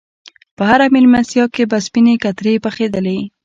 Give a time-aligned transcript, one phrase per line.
[0.57, 3.19] په هره میلمستیا کې به سپینې کترې پخېدلې.